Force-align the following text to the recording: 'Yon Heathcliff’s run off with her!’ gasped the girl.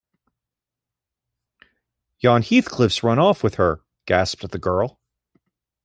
'Yon 2.21 2.41
Heathcliff’s 2.41 3.03
run 3.03 3.19
off 3.19 3.43
with 3.43 3.57
her!’ 3.61 3.83
gasped 4.07 4.49
the 4.49 4.57
girl. 4.57 4.99